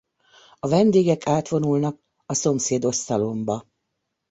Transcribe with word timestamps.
A 0.59 0.67
vendégek 0.67 1.27
átvonulnak 1.27 2.01
a 2.25 2.33
szomszédos 2.33 2.95
szalonba. 2.95 3.67